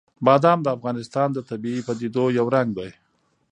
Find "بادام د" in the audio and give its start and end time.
0.25-0.67